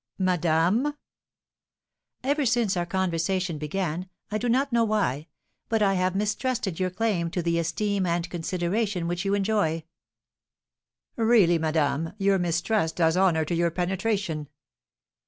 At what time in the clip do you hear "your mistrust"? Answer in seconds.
12.17-12.95